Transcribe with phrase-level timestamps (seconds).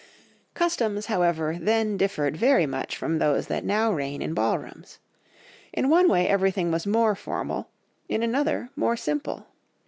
[0.55, 4.97] Customs, however, then differed very much from those that now reign in ballrooms.
[5.73, 7.69] In one way everything was more formal,
[8.09, 9.45] in another more simple.